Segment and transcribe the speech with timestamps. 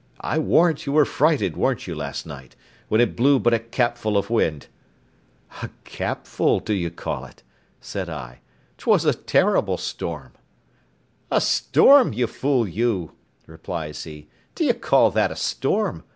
[0.21, 2.55] I warrant you were frighted, wer'n't you, last night,
[2.87, 4.65] when it blew but a capful of wind?"
[5.61, 7.43] "A capful d'you call it?"
[7.81, 8.39] said I;
[8.79, 10.31] "'twas a terrible storm."
[11.29, 13.11] "A storm, you fool you,"
[13.45, 16.03] replies he; "do you call that a storm?